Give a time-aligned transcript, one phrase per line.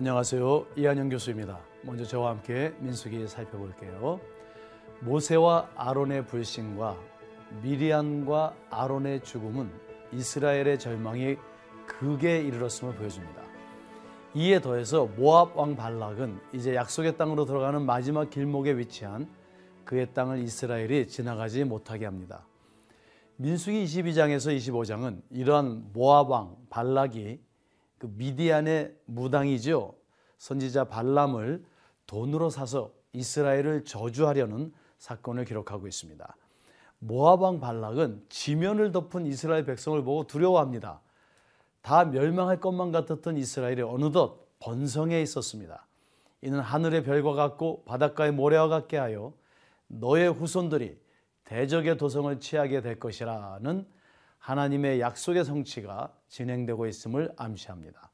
[0.00, 0.64] 안녕하세요.
[0.76, 1.60] 이한영 교수입니다.
[1.82, 4.18] 먼저 저와 함께 민수기 살펴볼게요.
[5.00, 6.96] 모세와 아론의 불신과
[7.60, 9.70] 미리안과 아론의 죽음은
[10.14, 11.36] 이스라엘의 절망이
[11.86, 13.42] 극에 이르렀음을 보여줍니다.
[14.32, 19.28] 이에 더해서 모압 왕 발락은 이제 약속의 땅으로 들어가는 마지막 길목에 위치한
[19.84, 22.46] 그의 땅을 이스라엘이 지나가지 못하게 합니다.
[23.36, 27.49] 민수기 22장에서 25장은 이러한 모압 왕 발락이
[28.00, 29.94] 그 미디안의 무당이죠.
[30.38, 31.62] 선지자 발람을
[32.06, 36.36] 돈으로 사서 이스라엘을 저주하려는 사건을 기록하고 있습니다.
[36.98, 41.02] 모압 왕 발락은 지면을 덮은 이스라엘 백성을 보고 두려워합니다.
[41.82, 45.86] 다 멸망할 것만 같았던 이스라엘이 어느덧 번성해 있었습니다.
[46.40, 49.34] 이는 하늘의 별과 같고 바닷가의 모래와 같게 하여
[49.88, 50.98] 너의 후손들이
[51.44, 53.86] 대적의 도성을 취하게 될 것이라는
[54.40, 58.10] 하나님의 약속의 성취가 진행되고 있음을 암시합니다.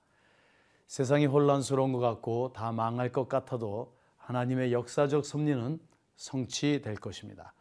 [0.86, 5.78] 세상이 혼란스러운 것 같고 다 망할 것 같아도 하나님의 역사적 섭리는
[6.16, 7.54] 성취될 것입니다.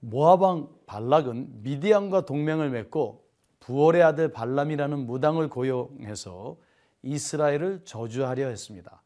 [0.00, 3.24] 모아방 발락은 미디안과 동맹을 맺고
[3.60, 6.56] 부월의 아들 발람이라는 무당을 고용해서
[7.02, 9.02] 이스라엘을 저주하려 했습니다.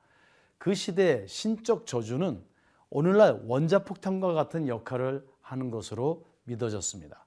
[0.57, 2.43] 그 시대의 신적 저주는
[2.89, 7.26] 오늘날 원자폭탄과 같은 역할을 하는 것으로 믿어졌습니다.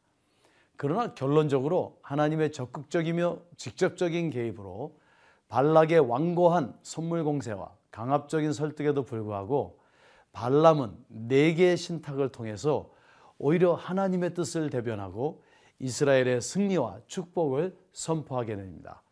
[0.81, 4.97] 그러나 결론적으로 하나님의 적극적이며 직접적인 개입으로
[5.49, 9.77] 발락의 완고한 선물 공세와 강압적인 설득에도 불구하고
[10.31, 12.89] 발람은 네 개의 신탁을 통해서
[13.37, 15.43] 오히려 하나님의 뜻을 대변하고
[15.79, 19.03] 이스라엘의 승리와 축복을 선포하게 됩니다.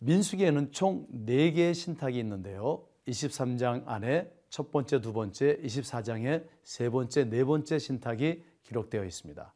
[0.00, 2.82] 민수기에는 총 4개의 신탁이 있는데요.
[3.06, 9.54] 23장 안에 첫 번째, 두 번째, 24장에 세 번째, 네 번째 신탁이 기록되어 있습니다.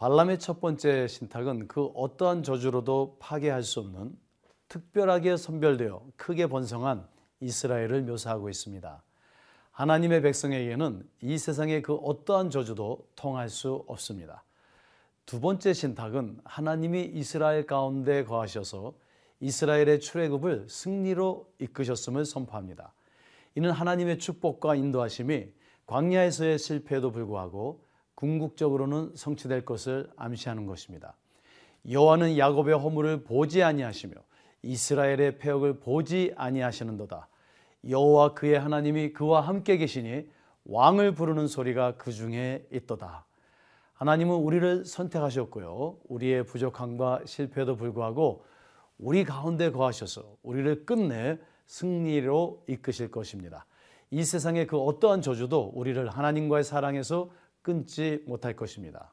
[0.00, 4.16] 발람의 첫 번째 신탁은 그 어떠한 저주로도 파괴할 수 없는
[4.66, 7.06] 특별하게 선별되어 크게 번성한
[7.40, 9.02] 이스라엘을 묘사하고 있습니다.
[9.72, 14.42] 하나님의 백성에게는 이 세상의 그 어떠한 저주도 통할 수 없습니다.
[15.26, 18.94] 두 번째 신탁은 하나님이 이스라엘 가운데 거하셔서
[19.40, 22.94] 이스라엘의 출애굽을 승리로 이끄셨음을 선포합니다.
[23.54, 25.52] 이는 하나님의 축복과 인도하심이
[25.84, 27.89] 광야에서의 실패에도 불구하고
[28.20, 31.16] 궁극적으로는 성취될 것을 암시하는 것입니다.
[31.90, 34.12] 여호와는 야곱의 허물을 보지 아니하시며
[34.62, 37.28] 이스라엘의 폐역을 보지 아니하시는도다.
[37.88, 40.28] 여호와 그의 하나님이 그와 함께 계시니
[40.66, 43.24] 왕을 부르는 소리가 그 중에 있도다.
[43.94, 45.96] 하나님은 우리를 선택하셨고요.
[46.08, 48.44] 우리의 부족함과 실패에도 불구하고
[48.98, 53.64] 우리 가운데 거하셔서 우리를 끝내 승리로 이끄실 것입니다.
[54.10, 57.30] 이 세상의 그 어떠한 저주도 우리를 하나님과의 사랑에서
[57.62, 59.12] 끊지 못할 것입니다.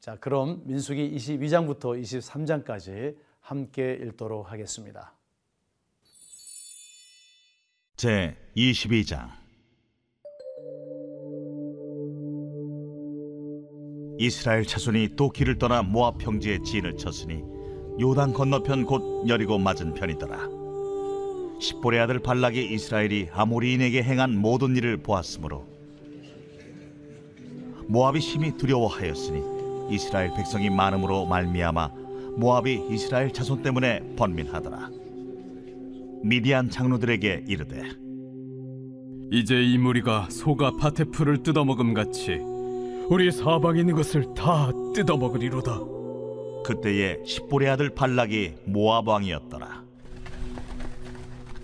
[0.00, 5.14] 자, 그럼 민수기 22장부터 23장까지 함께 읽도록 하겠습니다.
[7.96, 9.28] 제 22장
[14.20, 17.42] 이스라엘 자손이 또 길을 떠나 모압 평지에 진을 쳤으니
[18.00, 20.48] 요단 건너편 곧 여리고 맞은 편이더라.
[21.60, 25.77] 십볼의 아들 발락이 이스라엘이 아모리인에게 행한 모든 일을 보았으므로
[27.88, 29.42] 모압이 심히 두려워하였으니
[29.90, 31.90] 이스라엘 백성이 많음으로 말미암아
[32.36, 34.90] 모압이 이스라엘 자손 때문에 번민하더라.
[36.22, 37.82] 미디안 장로들에게 이르되
[39.32, 42.38] 이제 이 무리가 소가 밭의 풀을 뜯어먹음 같이
[43.08, 45.80] 우리 사방에 있는 것을 다 뜯어먹으리로다.
[46.64, 49.82] 그때에 십볼의 아들 발락이 모압 왕이었더라.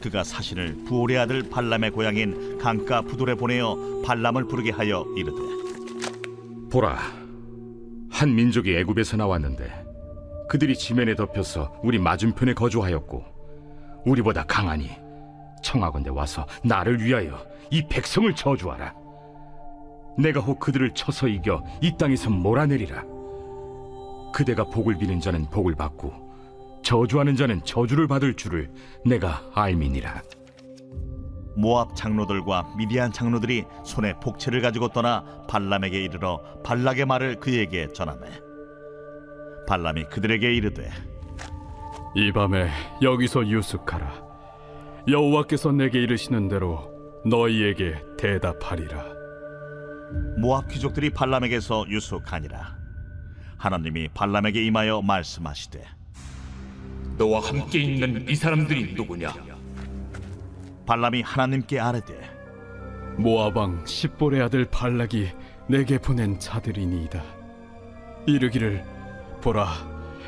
[0.01, 5.64] 그가 사신을 부올의 아들 발람의 고향인 강가 부돌에 보내어 발람을 부르게 하여 이르되
[6.75, 6.99] 보라
[8.11, 9.85] 한 민족이 애굽에서 나왔는데
[10.49, 13.25] 그들이 지면에 덮여서 우리 맞은편에 거주하였고
[14.05, 14.91] 우리보다 강하니
[15.63, 17.39] 청하건대 와서 나를 위하여
[17.71, 18.93] 이 백성을 저주하라
[20.19, 23.05] 내가 혹 그들을 쳐서 이겨 이 땅에서 몰아내리라
[24.33, 26.13] 그대가 복을 비는 자는 복을 받고
[26.83, 28.69] 저주하는 자는 저주를 받을 줄을
[29.07, 30.23] 내가 알미니라.
[31.57, 38.29] 모압 장로들과 미디안 장로들이 손에 복채를 가지고 떠나 발람에게 이르러 발락의 말을 그에게 전하매.
[39.67, 40.91] 발람이 그들에게 이르되
[42.15, 42.71] 이 밤에
[43.03, 44.23] 여기서 유숙하라.
[45.09, 46.91] 여호와께서 내게 이르시는 대로
[47.27, 49.05] 너희에게 대답하리라.
[50.39, 52.77] 모압 귀족들이 발람에게서 유숙하니라.
[53.59, 55.83] 하나님이 발람에게 임하여 말씀하시되
[57.17, 59.54] 너와 함께 있는 이 사람들이 누구냐?
[60.87, 62.35] 발람이 하나님께 아뢰되
[63.17, 65.29] 모아방 십볼의 아들 발락이
[65.69, 67.23] 내게 보낸 자들이니이다.
[68.27, 68.85] 이르기를
[69.41, 69.69] 보라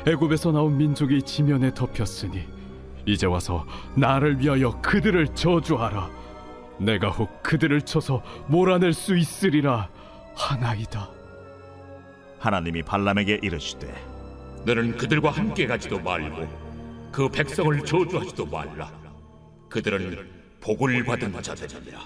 [0.07, 2.47] 애굽에서 나온 민족이 지면에 덮였으니
[3.05, 3.65] 이제 와서
[3.95, 6.09] 나를 위하여 그들을 저주하라.
[6.79, 9.89] 내가 혹 그들을 쳐서 몰아낼 수 있으리라
[10.35, 11.09] 하나이다.
[12.39, 13.93] 하나님이 발람에게 이르시되
[14.65, 16.47] 너는 그들과 함께 가지도 말고
[17.11, 18.91] 그 백성을 저주하지도 말라.
[19.69, 20.36] 그들은
[20.67, 21.97] 복을 받은 자들이라.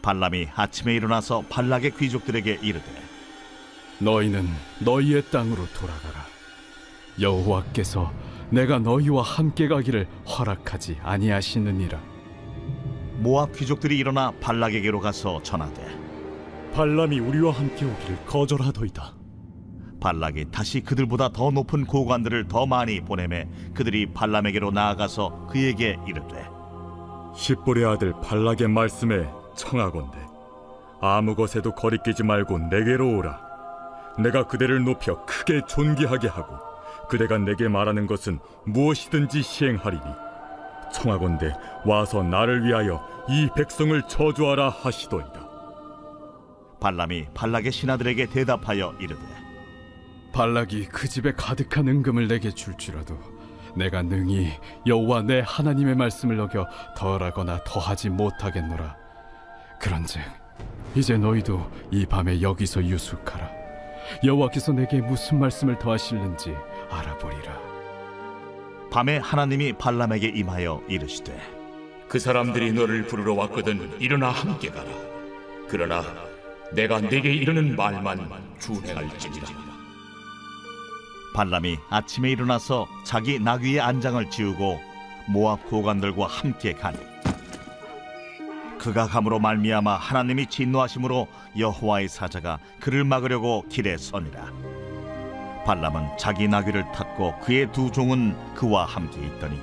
[0.00, 2.86] 발람이 아침에 일어나서 발락의 귀족들에게 이르되
[3.98, 4.46] 너희는
[4.78, 6.24] 너희의 땅으로 돌아가라.
[7.20, 8.12] 여호와께서
[8.50, 12.00] 내가 너희와 함께 가기를 허락하지 아니하시느니라.
[13.16, 15.84] 모압 귀족들이 일어나 발락에게로 가서 전하되
[16.72, 19.16] 발람이 우리와 함께 오기를 거절하더이다.
[20.00, 26.59] 발락이 다시 그들보다 더 높은 고관들을 더 많이 보내매 그들이 발람에게로 나아가서 그에게 이르되
[27.34, 30.18] 십볼의 아들 발락의 말씀에 청하건대
[31.00, 33.40] 아무 것에도 거리끼지 말고 내게로 오라.
[34.18, 36.56] 내가 그대를 높여 크게 존귀하게 하고
[37.08, 40.02] 그대가 내게 말하는 것은 무엇이든지 시행하리니
[40.92, 41.54] 청하건대
[41.86, 45.48] 와서 나를 위하여 이 백성을 저주하라 하시도이다.
[46.80, 49.20] 발람이 발락의 신하들에게 대답하여 이르되
[50.32, 53.18] 발락이 그 집에 가득한 은금을 내게 줄지라도
[53.76, 54.52] 내가 능히
[54.86, 58.96] 여호와 내 하나님의 말씀을 어겨 덜하거나 더하지 못하겠노라.
[59.80, 60.22] 그런즉
[60.94, 63.50] 이제 너희도 이 밤에 여기서 유숙하라.
[64.24, 66.54] 여호와께서 내게 무슨 말씀을 더하실는지
[66.90, 67.58] 알아보리라.
[68.90, 71.38] 밤에 하나님이 발람에게 임하여 이르시되
[72.08, 74.90] 그 사람들이 너를 부르러 왔거든 일어나 함께 가라.
[75.68, 76.02] 그러나
[76.72, 78.28] 내가 내게 이르는 말만
[78.58, 79.69] 준행할지니라.
[81.34, 84.80] 발람이 아침에 일어나서 자기 나귀의 안장을 지우고
[85.28, 86.98] 모압 고관들과 함께 가니
[88.78, 91.28] 그가 감으로 말미암아 하나님이 진노하심으로
[91.58, 94.46] 여호와의 사자가 그를 막으려고 길에 서니라.
[95.66, 99.60] 발람은 자기 나귀를 탔고 그의 두 종은 그와 함께 있더니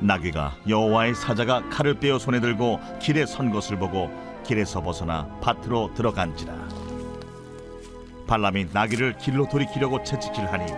[0.00, 4.10] 나귀가 여호와의 사자가 칼을 빼어 손에 들고 길에 선 것을 보고
[4.44, 6.79] 길에서 벗어나 밭으로 들어간지라
[8.30, 10.72] 발람이 나귀를 길로 돌이키려고 채찍질하니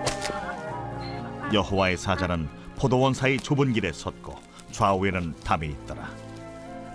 [1.53, 4.35] 여호와의 사자는 포도원 사이 좁은 길에 섰고
[4.71, 6.09] 좌우에는 담이 있더라.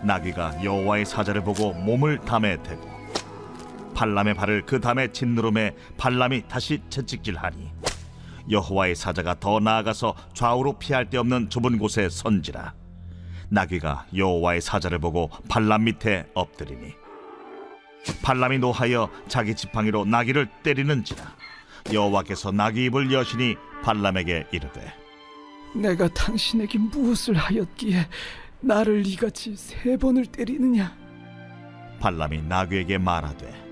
[0.01, 2.89] 나귀가 여호와의 사자를 보고 몸을 담에 대고
[3.93, 7.71] 발람의 발을 그 담에 짓누름에 발람이 다시 채찍질하니
[8.49, 12.73] 여호와의 사자가 더 나아가서 좌우로 피할 데 없는 좁은 곳에 선지라.
[13.49, 17.06] 나귀가 여호와의 사자를 보고 발람 밑에 엎드리니
[18.21, 21.23] 발람이 노하여 자기 지팡이로 나귀를 때리는지라
[21.93, 24.93] 여호와께서 나귀 입을 여시니 발람에게 이르되
[25.75, 28.07] 내가 당신에게 무엇을 하였기에
[28.59, 30.95] 나를 이같이 세 번을 때리느냐?
[31.99, 33.67] 발람이 나귀에게 말하되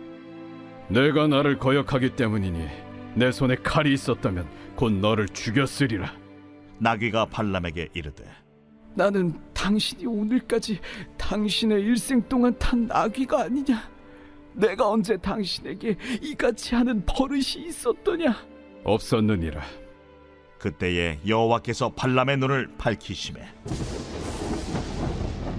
[0.90, 2.68] 내가 나를 거역하기 때문이니
[3.16, 6.14] 내 손에 칼이 있었다면 곧 너를 죽였으리라.
[6.78, 8.24] 나귀가 발람에게 이르되
[8.94, 10.80] 나는 당신이 오늘까지
[11.18, 13.95] 당신의 일생 동안 탄 나귀가 아니냐?
[14.56, 18.36] 내가 언제 당신에게 이같이 하는 버릇이 있었더냐?
[18.84, 19.62] 없었느니라.
[20.60, 23.42] 그때에 여호와께서 발람의 눈을 밝히심에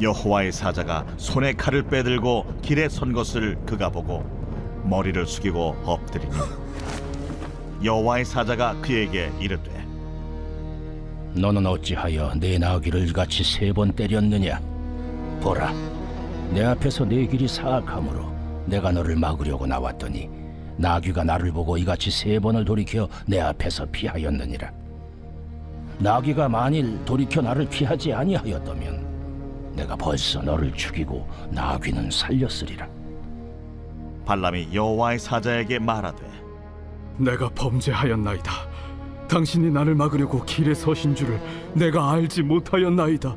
[0.00, 4.24] 여호와의 사자가 손에 칼을 빼들고 길에 선 것을 그가 보고
[4.84, 6.32] 머리를 숙이고 엎드리니
[7.84, 9.70] 여호와의 사자가 그에게 이르되
[11.34, 14.58] 너는 어찌하여 내 나귀를 이같이 세 번 때렸느냐?
[15.42, 15.72] 보라,
[16.52, 18.34] 내 앞에서 내 길이 사악하므로
[18.66, 20.28] 내가 너를 막으려고 나왔더니
[20.76, 24.70] 나귀가 나를 보고 이같이 세 번을 돌이켜 내 앞에서 피하였느니라.
[25.98, 32.86] 나귀가 만일 돌이켜 나를 피하지 아니하였다면 내가 벌써 너를 죽이고 나귀는 살렸으리라.
[34.26, 36.22] 발람이 여호와의 사자에게 말하되
[37.18, 38.52] 내가 범죄하였나이다.
[39.28, 41.40] 당신이 나를 막으려고 길에 서신 줄을
[41.74, 43.36] 내가 알지 못하였나이다.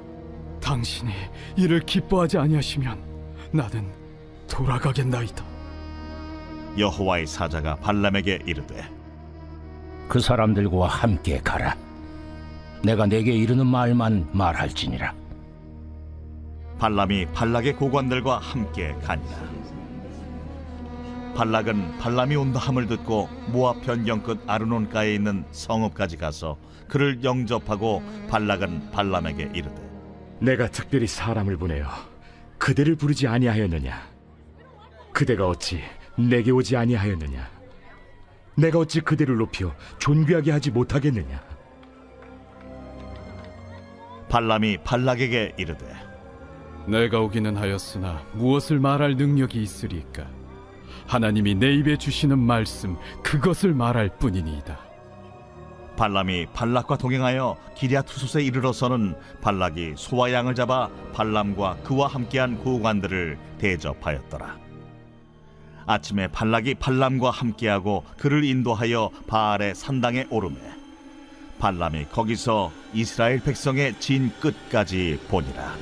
[0.62, 1.12] 당신이
[1.56, 3.00] 이를 기뻐하지 아니하시면
[3.52, 3.99] 나는
[4.50, 5.44] 돌아가겠나이다.
[6.78, 8.84] 여호와의 사자가 발람에게 이르되
[10.08, 11.76] 그 사람들과 함께 가라.
[12.84, 15.14] 내가 내게 이르는 말만 말할지니라.
[16.80, 19.38] 발람이 발락의 고관들과 함께 가니라
[21.36, 28.92] 발락은 발람이 온다 함을 듣고 모압 변경 끝 아르논가에 있는 성읍까지 가서 그를 영접하고 발락은
[28.92, 29.90] 발람에게 이르되
[30.40, 31.86] 내가 특별히 사람을 보내어
[32.58, 34.19] 그대를 부르지 아니하였느냐?
[35.14, 35.82] 그대가 어찌
[36.16, 37.50] 내게 오지 아니하였느냐?
[38.56, 41.42] 내가 어찌 그대를 높여 존귀하게 하지 못하겠느냐?
[44.30, 45.86] 발람이 발락에게 이르되
[46.88, 50.28] 내가 오기는 하였으나 무엇을 말할 능력이 있으리까?
[51.08, 54.80] 하나님이 내 입에 주시는 말씀 그것을 말할 뿐이니이다.
[55.98, 64.69] 발람이 발락과 동행하여 기랴투솥에 이르러서는 발락이 소와 양을 잡아 발람과 그와 함께한 고관들을 대접하였더라.
[65.90, 70.60] 아침에 발락이 발람과 함께하고 그를 인도하여 바알의 산당에 오르매
[71.58, 75.76] 발람이 거기서 이스라엘 백성의 진 끝까지 보니라.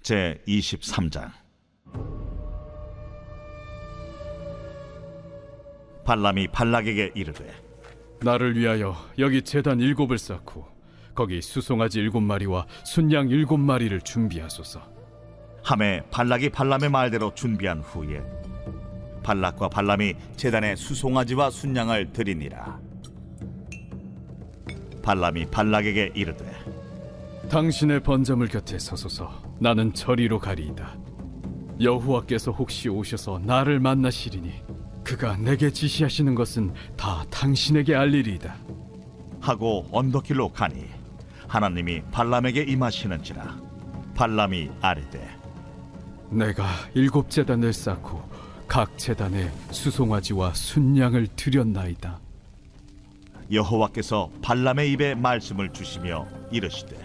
[0.00, 1.32] 제 23장
[6.04, 7.52] 발람이 발락에게 이르되
[8.20, 10.73] 나를 위하여 여기 제단 일곱을 쌓고
[11.14, 14.80] 거기 수송아지 일곱 마리와 순양 일곱 마리를 준비하소서.
[15.62, 18.22] 함에 발락이 발람의 말대로 준비한 후에
[19.22, 22.78] 발락과 발람이 제단에 수송아지와 순양을 드리니라
[25.02, 26.44] 발람이 발락에게 이르되
[27.48, 29.42] 당신의 번제물 곁에 서소서.
[29.60, 30.96] 나는 저리로 가리이다.
[31.80, 34.52] 여호와께서 혹시 오셔서 나를 만나시리니
[35.04, 38.56] 그가 내게 지시하시는 것은 다 당신에게 알리리이다.
[39.40, 40.86] 하고 언덕길로 가니
[41.48, 43.56] 하나님이 발람에게 임하시는지라.
[44.14, 45.44] 발람이 아뢰되
[46.30, 48.22] 내가 일곱 제단을 쌓고
[48.66, 52.18] 각 제단에 수송아지와 순양을 드렸나이다.
[53.52, 56.96] 여호와께서 발람의 입에 말씀을 주시며 이르시되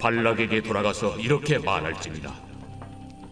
[0.00, 2.32] 발락에게 돌아가서 이렇게 말할지니라.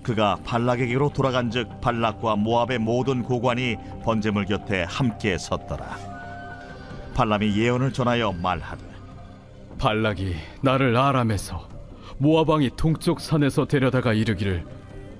[0.03, 5.99] 그가 발락에게로 돌아간즉 발락과 모압의 모든 고관이 번제물 곁에 함께 섰더라.
[7.15, 8.90] 발람이 예언을 전하여 말하되
[9.79, 11.69] 발락이 나를 아람에서
[12.19, 14.65] 모압 왕이 동쪽 산에서 데려다가 이르기를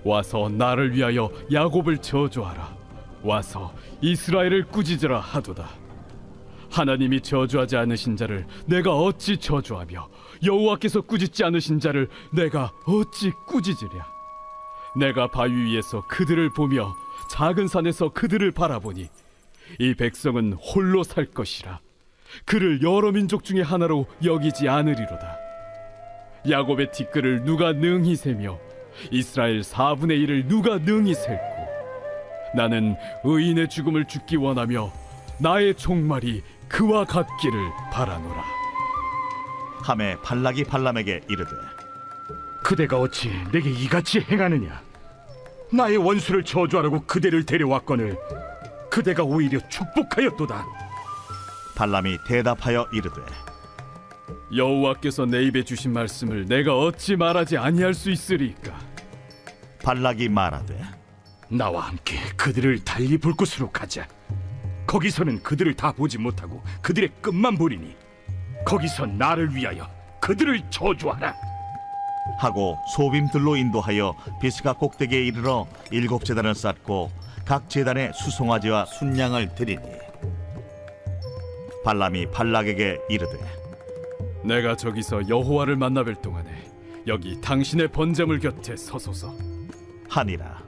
[0.05, 2.77] 와서 나를 위하여 야곱을 저주하라.
[3.23, 5.69] 와서 이스라엘을 꾸짖으라 하도다.
[6.71, 10.09] 하나님이 저주하지 않으신 자를 내가 어찌 저주하며
[10.45, 14.07] 여호와께서 꾸짖지 않으신 자를 내가 어찌 꾸짖으랴?
[14.97, 16.95] 내가 바위 위에서 그들을 보며
[17.31, 19.09] 작은 산에서 그들을 바라보니
[19.79, 21.81] 이 백성은 홀로 살 것이라
[22.45, 25.39] 그를 여러 민족 중에 하나로 여기지 않으리로다.
[26.49, 28.59] 야곱의 티끌을 누가 능히 세며
[29.11, 31.61] 이스라엘 4분의 1을 누가 능히 셀고
[32.55, 34.93] 나는 의인의 죽음을 죽기 원하며
[35.39, 38.45] 나의 종말이 그와 같기를 바라노라.
[39.83, 41.51] 함에 발락이 발람에게 이르되
[42.63, 44.83] 그대가 어찌 내게 이같이 행하느냐?
[45.73, 48.17] 나의 원수를 저주하라고 그대를 데려왔거늘
[48.91, 50.90] 그대가 오히려 축복하였도다.
[51.81, 53.23] 발람이 대답하여 이르되
[54.55, 58.79] 여호와께서 내 입에 주신 말씀을 내가 어찌 말하지 아니할 수 있으리까?
[59.83, 60.79] 발락이 말하되
[61.49, 64.07] 나와 함께 그들을 달리 볼 곳으로 가자.
[64.87, 67.97] 거기서는 그들을 다 보지 못하고 그들의 끝만 보리니
[68.67, 69.89] 거기서 나를 위하여
[70.21, 71.35] 그들을 저주하라.
[72.41, 77.11] 하고 소빔들로 인도하여 비스가 꼭대기에 이르러 일곱 제단을 쌓고
[77.47, 80.10] 각 제단에 수송아지와 순양을 드리니
[81.85, 83.39] 발람이 발락에게 이르되
[84.45, 86.71] 내가 저기서 여호와를 만나뵐 동안에
[87.07, 89.35] 여기 당신의 번제물 곁에 서소서.
[90.09, 90.63] 하니라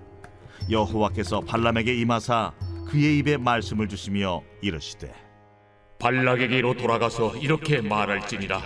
[0.70, 2.52] 여호와께서 발람에게 임하사
[2.86, 5.12] 그의 입에 말씀을 주시며 이르시되
[5.98, 8.60] 발락에게로 돌아가서 이렇게 말할지니라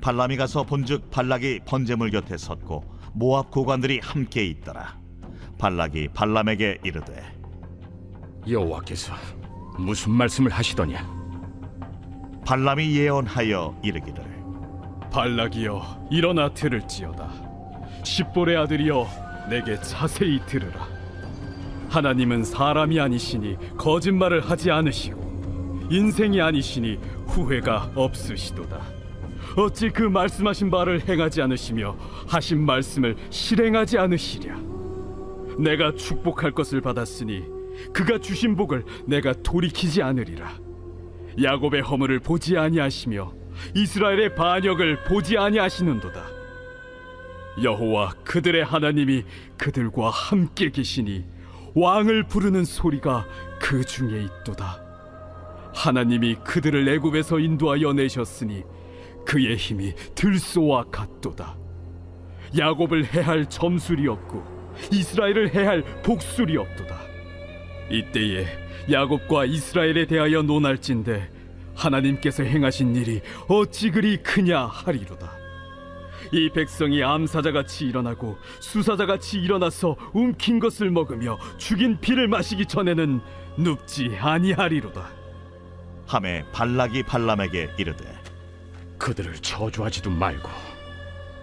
[0.00, 2.84] 발람이 가서 본즉 발락이 번제물 곁에 섰고
[3.14, 4.98] 모압 고관들이 함께 있더라
[5.58, 7.22] 발락이 발람에게 이르되
[8.48, 9.14] 여호와께서
[9.78, 11.15] 무슨 말씀을 하시더냐?
[12.46, 14.24] 발람이 예언하여 이르기를.
[15.10, 17.28] 발락이여 일어나 들을지어다.
[18.04, 19.08] 십볼의 아들이여
[19.50, 20.86] 내게 자세히 들으라.
[21.88, 28.80] 하나님은 사람이 아니시니 거짓말을 하지 않으시고 인생이 아니시니 후회가 없으시도다.
[29.56, 31.96] 어찌 그 말씀하신 바를 행하지 않으시며
[32.28, 34.56] 하신 말씀을 실행하지 않으시랴?
[35.58, 37.42] 내가 축복할 것을 받았으니
[37.92, 40.65] 그가 주신 복을 내가 돌이키지 않으리라
[41.42, 43.32] 야곱의 허물을 보지 아니하시며
[43.74, 46.36] 이스라엘의 반역을 보지 아니하시는도다.
[47.62, 49.24] 여호와 그들의 하나님이
[49.56, 51.24] 그들과 함께 계시니
[51.74, 53.26] 왕을 부르는 소리가
[53.60, 54.82] 그 중에 있도다.
[55.74, 58.62] 하나님이 그들을 애굽에서 인도하여 내셨으니
[59.26, 61.56] 그의 힘이 들소와 같도다.
[62.56, 64.44] 야곱을 해할 점술이 없고
[64.92, 67.05] 이스라엘을 해할 복술이 없도다.
[67.90, 68.46] 이때에
[68.90, 71.28] 야곱과 이스라엘에 대하여 논할진대
[71.74, 75.30] 하나님께서 행하신 일이 어찌 그리 크냐 하리로다.
[76.32, 83.20] 이 백성이 암사자같이 일어나고 수사자같이 일어나서 움킨 것을 먹으며 죽인 피를 마시기 전에는
[83.58, 85.08] 눕지 아니하리로다.
[86.06, 88.04] 함에 발락이 발람에게 이르되
[88.98, 90.48] 그들을 저주하지도 말고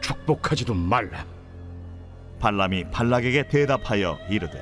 [0.02, 1.26] 축복하지도 말라.
[2.40, 4.60] 발람이 발락에게 대답하여 이르되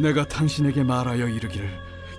[0.00, 1.70] 내가 당신에게 말하여 이르기를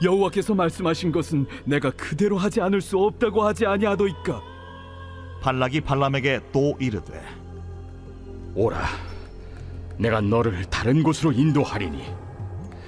[0.03, 4.41] 여호와께서 말씀하신 것은 내가 그대로 하지 않을 수 없다고 하지 아니하도이까?
[5.41, 7.21] 발락이 발람에게 또 이르되
[8.55, 8.81] 오라
[9.97, 12.03] 내가 너를 다른 곳으로 인도하리니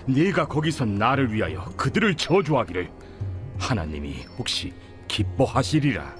[0.07, 2.89] 네가 거기서 나를 위하여 그들을 저주하기를
[3.59, 4.73] 하나님이 혹시
[5.07, 6.15] 기뻐하시리라.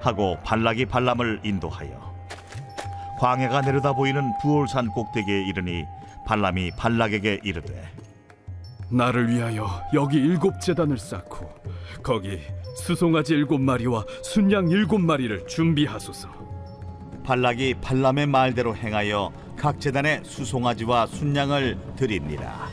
[0.00, 2.12] 하고 발락이 발람을 인도하여
[3.20, 5.84] 광해가 내려다 보이는 부올산 꼭대기에 이르니
[6.26, 7.90] 발람이 발락에게 이르되
[8.90, 11.48] 나를 위하여 여기 일곱 재단을 쌓고
[12.02, 12.40] 거기
[12.76, 16.28] 수송아지 일곱 마리와 순양 일곱 마리를 준비하소서
[17.24, 22.68] 발락이 발람의 말대로 행하여 각 재단에 수송아지와 순양을 드립니다.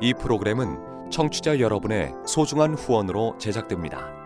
[0.00, 4.25] 이 프로그램은 청취자 여러분의 소중한 후원으로 제작됩니다.